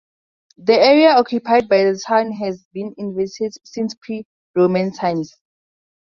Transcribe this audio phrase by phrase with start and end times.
[0.57, 5.31] The area occupied by the town has been inhabited since pre-Roman times.